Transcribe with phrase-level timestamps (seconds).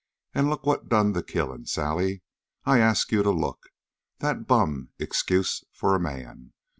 [0.33, 1.67] And look at what done the killing!
[1.67, 2.23] Sally,
[2.65, 3.69] I ask you to look!
[4.17, 6.53] That bum excuse for a man!